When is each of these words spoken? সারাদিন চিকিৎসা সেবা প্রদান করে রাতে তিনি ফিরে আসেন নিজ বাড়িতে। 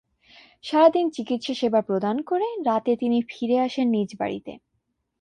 সারাদিন 0.63 1.05
চিকিৎসা 1.09 1.53
সেবা 1.53 1.81
প্রদান 1.81 2.15
করে 2.21 2.47
রাতে 2.65 2.91
তিনি 2.95 3.17
ফিরে 3.29 3.57
আসেন 3.59 3.87
নিজ 3.89 4.09
বাড়িতে। 4.19 4.53